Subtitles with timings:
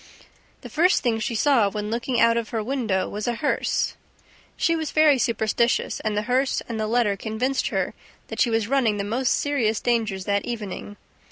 [0.61, 3.93] The first thing she saw, when looking out of her window, was a hearse.
[4.57, 7.93] She was very superstitious; and the hearse and the letter convinced her
[8.29, 10.97] that she was running the most serious dangers that evening.